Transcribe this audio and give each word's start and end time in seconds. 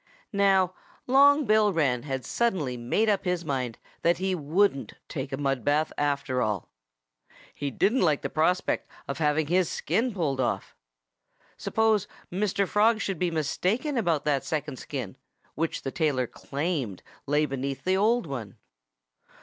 Now, 0.33 0.73
Long 1.05 1.45
Bill 1.45 1.71
Wren 1.71 2.01
had 2.01 2.25
suddenly 2.25 2.75
made 2.75 3.07
up 3.07 3.23
his 3.23 3.45
mind 3.45 3.77
that 4.01 4.17
he 4.17 4.33
wouldn't 4.33 4.93
take 5.07 5.31
a 5.31 5.37
mud 5.37 5.63
bath, 5.63 5.93
after 5.95 6.41
all. 6.41 6.69
He 7.53 7.69
didn't 7.69 8.01
like 8.01 8.23
the 8.23 8.27
prospect 8.31 8.89
of 9.07 9.19
having 9.19 9.45
his 9.45 9.69
skin 9.69 10.11
pulled 10.11 10.39
off. 10.41 10.75
Suppose 11.55 12.07
Mr. 12.31 12.67
Frog 12.67 12.99
should 12.99 13.19
be 13.19 13.29
mistaken 13.29 13.95
about 13.95 14.25
that 14.25 14.43
second 14.43 14.77
skin, 14.79 15.17
which 15.53 15.83
the 15.83 15.91
tailor 15.91 16.25
claimed 16.25 17.03
lay 17.27 17.43
underneath 17.43 17.83
the 17.83 17.95
old 17.95 18.25
one? 18.25 18.57